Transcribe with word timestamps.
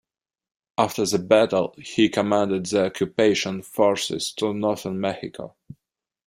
After 0.79 1.05
the 1.05 1.19
battle, 1.19 1.75
he 1.77 2.09
commanded 2.09 2.65
the 2.65 2.85
occupation 2.87 3.61
forces 3.61 4.33
of 4.41 4.55
northern 4.55 4.99
Mexico. 4.99 5.55